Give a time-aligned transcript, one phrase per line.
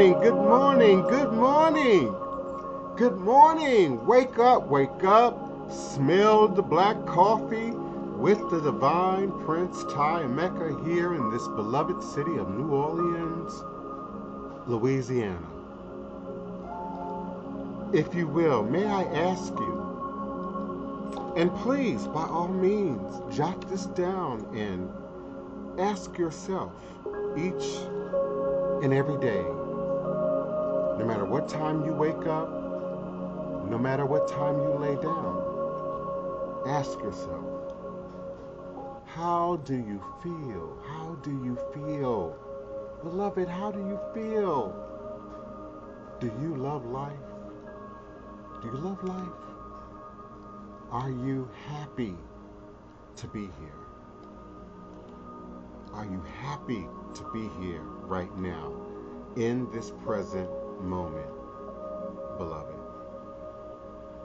[0.00, 2.14] Good morning, good morning, good morning.
[2.96, 4.06] Good morning.
[4.06, 5.70] Wake up, wake up.
[5.70, 7.72] Smell the black coffee
[8.16, 13.52] with the divine Prince Ty Emmecca here in this beloved city of New Orleans,
[14.66, 15.46] Louisiana.
[17.92, 24.46] If you will, may I ask you, and please, by all means, jot this down
[24.56, 24.88] and
[25.78, 26.72] ask yourself
[27.36, 27.84] each
[28.82, 29.44] and every day,
[31.00, 32.50] no matter what time you wake up,
[33.70, 37.72] no matter what time you lay down, ask yourself,
[39.06, 40.78] how do you feel?
[40.86, 42.36] How do you feel?
[43.02, 44.76] Beloved, how do you feel?
[46.20, 47.16] Do you love life?
[48.60, 49.40] Do you love life?
[50.90, 52.14] Are you happy
[53.16, 53.80] to be here?
[55.94, 58.74] Are you happy to be here right now
[59.36, 60.50] in this present
[60.82, 61.30] moment,
[62.38, 62.76] beloved?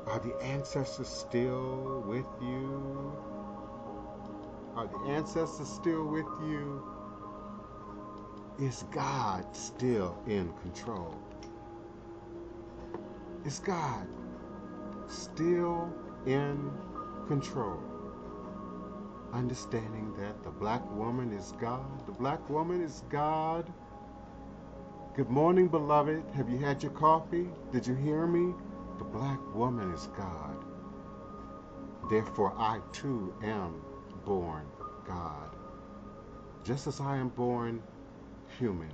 [0.08, 3.14] Are the ancestors still with you?
[4.76, 6.84] Are the ancestors still with you?
[8.60, 11.16] Is God still in control?
[13.46, 14.08] Is God
[15.08, 15.94] still
[16.26, 16.72] in
[17.28, 17.80] control?
[19.34, 22.06] Understanding that the black woman is God.
[22.06, 23.72] The black woman is God.
[25.16, 26.24] Good morning, beloved.
[26.36, 27.48] Have you had your coffee?
[27.72, 28.54] Did you hear me?
[28.98, 30.58] The black woman is God.
[32.10, 33.82] Therefore, I too am
[34.26, 34.66] born
[35.08, 35.56] God.
[36.66, 37.82] Just as I am born
[38.60, 38.92] human.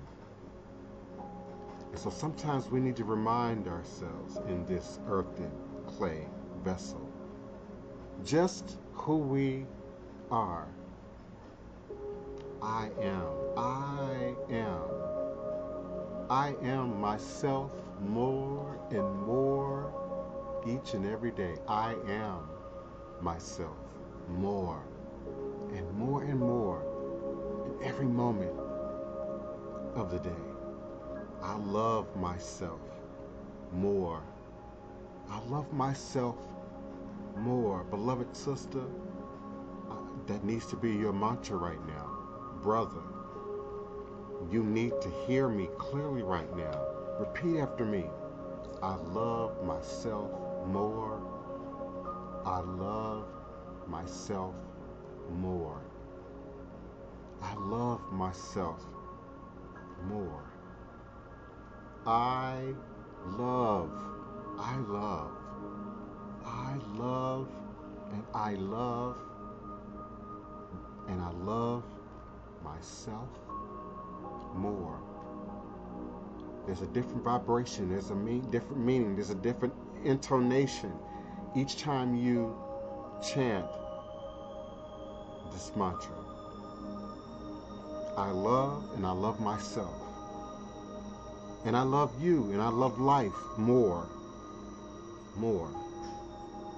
[1.95, 5.51] So sometimes we need to remind ourselves in this earthen
[5.87, 6.27] clay
[6.63, 7.11] vessel
[8.23, 9.65] just who we
[10.29, 10.67] are.
[12.61, 13.27] I am.
[13.57, 15.10] I am.
[16.31, 19.91] I am myself more and more
[20.65, 21.55] each and every day.
[21.67, 22.47] I am
[23.19, 23.75] myself
[24.29, 24.81] more
[25.73, 26.85] and more and more
[27.65, 28.57] in every moment
[29.93, 30.43] of the day.
[31.43, 32.79] I love myself
[33.73, 34.23] more.
[35.29, 36.37] I love myself
[37.39, 37.83] more.
[37.83, 38.85] Beloved sister,
[39.89, 39.95] uh,
[40.27, 42.09] that needs to be your mantra right now.
[42.63, 43.01] Brother,
[44.49, 46.87] you need to hear me clearly right now.
[47.19, 48.05] Repeat after me.
[48.81, 50.31] I love myself
[50.67, 51.21] more.
[52.45, 53.27] I love
[53.87, 54.55] myself
[55.29, 55.81] more.
[57.41, 58.81] I love myself
[60.07, 60.43] more.
[62.05, 62.73] I
[63.25, 63.91] love,
[64.57, 65.31] I love,
[66.43, 67.47] I love,
[68.11, 69.17] and I love,
[71.07, 71.83] and I love
[72.63, 73.29] myself
[74.55, 74.99] more.
[76.65, 79.73] There's a different vibration, there's a mean, different meaning, there's a different
[80.03, 80.93] intonation
[81.55, 82.55] each time you
[83.21, 83.65] chant
[85.51, 86.15] this mantra.
[88.17, 89.95] I love and I love myself.
[91.65, 94.07] And I love you and I love life more.
[95.35, 95.69] More.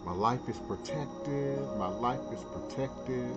[0.06, 1.60] My life is protected.
[1.78, 3.36] My life is protected.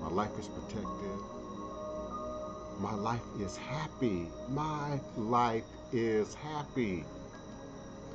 [0.00, 1.41] My life is protected.
[2.78, 4.28] My life is happy.
[4.48, 7.04] My life is happy.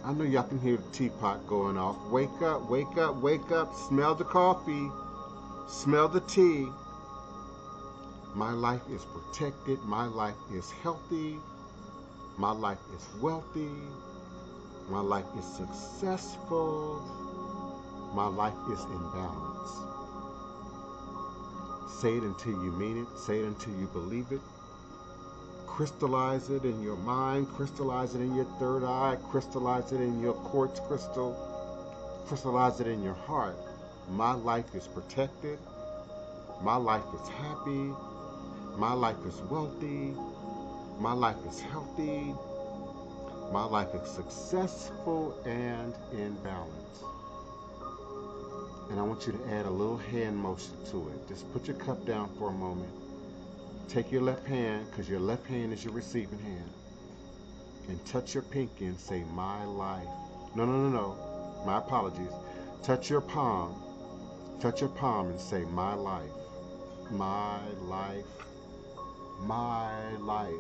[0.04, 1.98] I know y'all can hear the teapot going off.
[2.12, 3.74] Wake up, wake up, wake up.
[3.76, 4.90] Smell the coffee.
[5.68, 6.68] Smell the tea.
[8.36, 9.80] My life is protected.
[9.84, 11.38] My life is healthy.
[12.38, 13.72] My life is wealthy.
[14.90, 17.02] My life is successful.
[18.14, 19.97] My life is in balance.
[22.02, 23.18] Say it until you mean it.
[23.18, 24.42] Say it until you believe it.
[25.66, 27.50] Crystallize it in your mind.
[27.50, 29.18] Crystallize it in your third eye.
[29.32, 31.34] Crystallize it in your quartz crystal.
[32.28, 33.58] Crystallize it in your heart.
[34.10, 35.58] My life is protected.
[36.62, 37.92] My life is happy.
[38.78, 40.14] My life is wealthy.
[41.00, 42.36] My life is healthy.
[43.52, 47.04] My life is successful and in balance.
[48.90, 51.28] And I want you to add a little hand motion to it.
[51.28, 52.94] Just put your cup down for a moment.
[53.90, 56.72] Take your left hand, because your left hand is your receiving hand,
[57.88, 60.08] and touch your pinky and say, My life.
[60.56, 61.64] No, no, no, no.
[61.66, 62.32] My apologies.
[62.82, 63.82] Touch your palm.
[64.60, 66.32] Touch your palm and say, My life.
[67.12, 68.26] My life.
[69.40, 70.54] My life.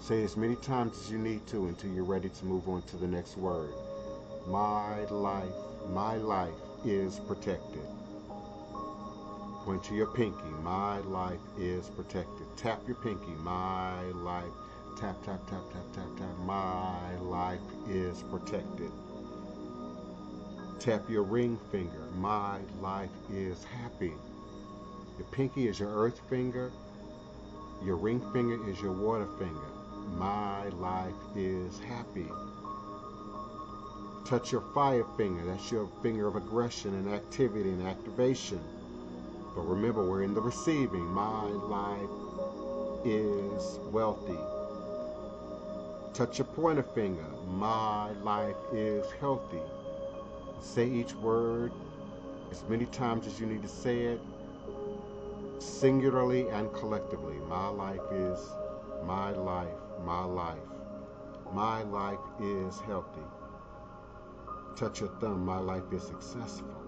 [0.00, 2.96] Say as many times as you need to until you're ready to move on to
[2.96, 3.74] the next word.
[4.46, 5.54] My life,
[5.88, 6.54] my life
[6.84, 7.86] is protected.
[9.64, 10.50] Point to your pinky.
[10.62, 12.46] My life is protected.
[12.56, 13.32] Tap your pinky.
[13.42, 14.52] My life.
[14.98, 16.38] Tap, tap, tap, tap, tap, tap.
[16.44, 18.90] My life is protected.
[20.78, 22.08] Tap your ring finger.
[22.16, 24.12] My life is happy.
[25.18, 26.72] Your pinky is your earth finger.
[27.84, 29.70] Your ring finger is your water finger.
[30.16, 32.26] My life is happy.
[34.30, 35.44] Touch your fire finger.
[35.44, 38.60] That's your finger of aggression and activity and activation.
[39.56, 41.04] But remember, we're in the receiving.
[41.04, 42.08] My life
[43.04, 44.38] is wealthy.
[46.14, 47.24] Touch your pointer finger.
[47.48, 49.58] My life is healthy.
[50.60, 51.72] Say each word
[52.52, 54.20] as many times as you need to say it,
[55.58, 57.34] singularly and collectively.
[57.48, 58.38] My life is,
[59.04, 60.58] my life, my life.
[61.52, 63.26] My life is healthy.
[64.76, 65.44] Touch your thumb.
[65.44, 66.80] My life is successful.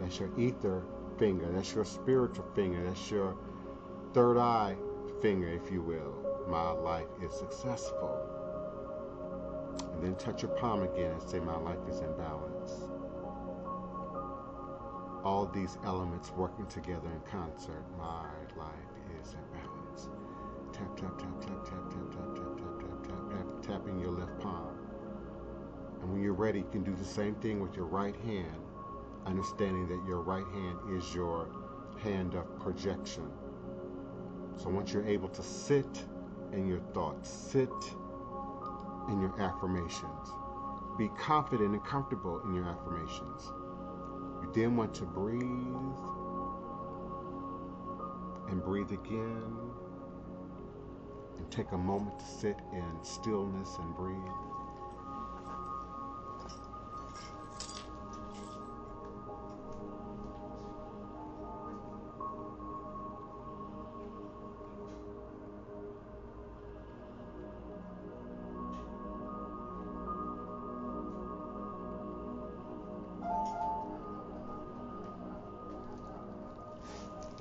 [0.00, 0.82] That's your ether
[1.18, 1.50] finger.
[1.52, 2.82] That's your spiritual finger.
[2.84, 3.36] That's your
[4.14, 4.76] third eye
[5.20, 6.14] finger, if you will.
[6.48, 8.18] My life is successful.
[9.94, 12.72] And then touch your palm again and say, My life is in balance.
[15.24, 17.84] All these elements working together in concert.
[17.96, 18.26] My
[18.56, 18.74] life
[19.22, 20.08] is in balance.
[20.72, 24.40] Tap, tap, tap, tap, tap, tap, tap, tap, tap, tap, tap, tap, tapping your left
[24.40, 24.81] palm.
[26.02, 28.60] And when you're ready, you can do the same thing with your right hand,
[29.24, 31.48] understanding that your right hand is your
[32.02, 33.30] hand of projection.
[34.56, 36.04] So once you're able to sit
[36.52, 37.70] in your thoughts, sit
[39.08, 40.28] in your affirmations,
[40.98, 43.52] be confident and comfortable in your affirmations.
[44.42, 45.42] You then want to breathe
[48.50, 49.56] and breathe again
[51.38, 54.51] and take a moment to sit in stillness and breathe.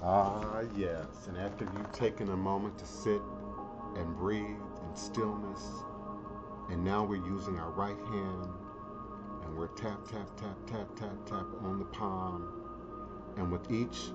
[0.03, 1.27] Ah, yes.
[1.27, 3.21] And after you've taken a moment to sit
[3.95, 5.63] and breathe in stillness,
[6.71, 8.47] and now we're using our right hand
[9.43, 12.51] and we're tap, tap, tap, tap, tap, tap on the palm.
[13.37, 14.11] And with each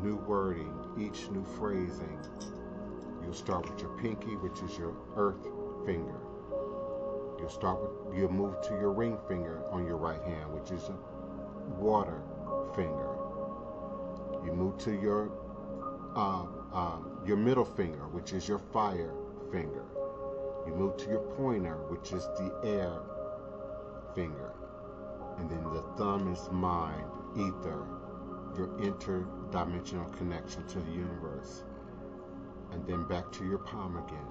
[0.00, 2.20] new wording, each new phrasing,
[3.22, 5.42] you'll start with your pinky, which is your earth
[5.84, 6.20] finger.
[7.40, 10.88] You'll start with, you'll move to your ring finger on your right hand, which is
[10.88, 10.96] a
[11.80, 12.22] water
[12.76, 13.15] finger.
[14.46, 15.32] You move to your
[16.14, 19.12] uh, uh, your middle finger, which is your fire
[19.50, 19.84] finger.
[20.66, 22.92] You move to your pointer, which is the air
[24.14, 24.52] finger.
[25.38, 27.04] And then the thumb is mind,
[27.36, 27.84] ether,
[28.56, 31.64] your interdimensional connection to the universe.
[32.70, 34.30] And then back to your palm again.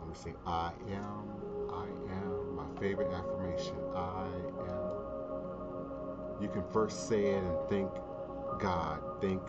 [0.00, 1.22] And we say, I am,
[1.70, 4.26] I am, my favorite affirmation, I
[4.68, 6.42] am.
[6.42, 7.90] You can first say it and think
[8.58, 9.42] God, think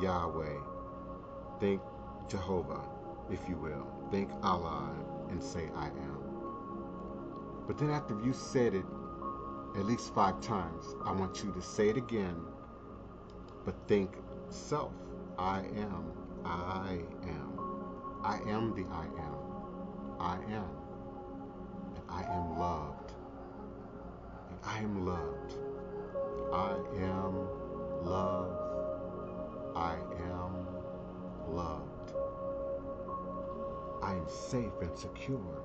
[0.00, 0.58] Yahweh,
[1.60, 1.80] think
[2.28, 2.82] Jehovah,
[3.30, 4.90] if you will, think Allah,
[5.30, 6.18] and say I am.
[7.66, 8.84] But then after you said it
[9.76, 12.36] at least five times, I want you to say it again,
[13.64, 14.16] but think
[14.50, 14.92] self.
[15.38, 16.12] I am,
[16.44, 19.38] I am, I am the I am,
[20.20, 20.68] I am,
[21.96, 23.12] and I am loved,
[24.50, 25.54] and I am loved,
[26.52, 27.48] I am
[28.04, 28.61] love.
[29.74, 30.66] I am
[31.54, 32.12] loved.
[34.02, 35.62] I am safe and secure.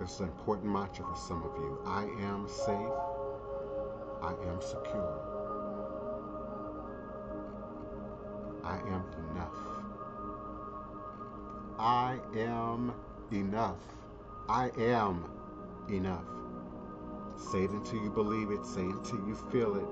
[0.00, 1.78] This is an important mantra for some of you.
[1.86, 2.92] I am safe.
[4.22, 5.32] I am secure.
[8.64, 9.58] I am enough.
[11.78, 12.92] I am
[13.32, 13.76] enough.
[14.48, 15.24] I am
[15.90, 16.24] enough.
[17.36, 18.64] Say it until you believe it.
[18.64, 19.88] Say it until you feel it.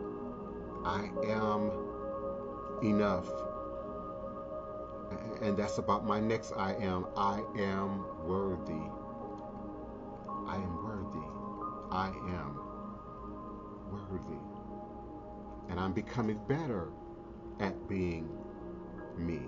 [0.84, 1.70] I am
[2.82, 3.26] enough.
[5.42, 7.06] And that's about my next I am.
[7.16, 8.84] I am worthy.
[10.46, 11.26] I am worthy.
[11.90, 12.58] I am
[13.90, 14.40] worthy.
[15.68, 16.88] And I'm becoming better
[17.60, 18.28] at being
[19.16, 19.40] me.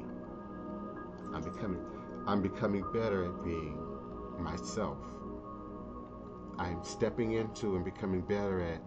[1.35, 1.81] I'm becoming
[2.27, 3.79] I'm becoming better at being
[4.39, 4.99] myself.
[6.59, 8.81] I am stepping into and becoming better at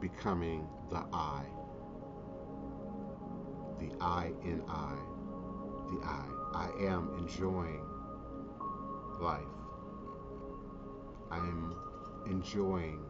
[0.00, 1.44] becoming the I
[3.88, 4.94] the I in I,
[5.90, 6.26] the I.
[6.54, 7.84] I am enjoying
[9.20, 9.42] life.
[11.30, 11.74] I am
[12.26, 13.00] enjoying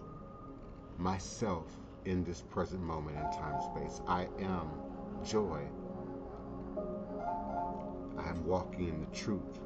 [0.99, 1.67] myself
[2.05, 4.01] in this present moment in time space.
[4.07, 4.71] I am
[5.25, 5.63] joy.
[8.19, 9.61] I am walking in the truth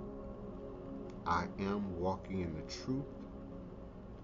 [1.26, 3.04] I am walking in the truth.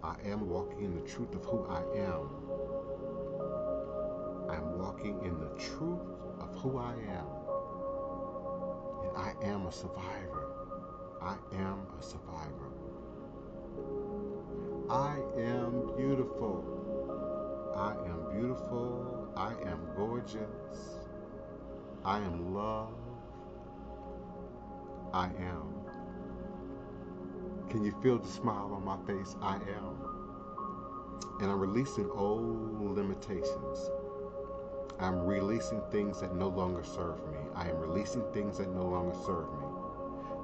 [0.04, 2.28] I am walking in the truth of who I am.
[4.48, 6.11] I'm walking in the truth
[6.62, 7.26] who I am.
[9.02, 10.46] And I am a survivor.
[11.20, 12.70] I am a survivor.
[14.88, 16.64] I am beautiful.
[17.74, 19.28] I am beautiful.
[19.36, 20.98] I am gorgeous.
[22.04, 22.94] I am love.
[25.12, 25.74] I am.
[27.70, 29.34] Can you feel the smile on my face?
[29.42, 29.96] I am.
[31.40, 33.90] And I'm releasing old limitations.
[35.02, 37.38] I'm releasing things that no longer serve me.
[37.56, 39.66] I am releasing things that no longer serve me.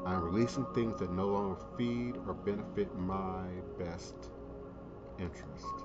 [0.05, 3.47] I am releasing things that no longer feed or benefit my
[3.79, 4.15] best
[5.19, 5.85] interest.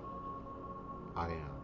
[1.15, 1.62] I am.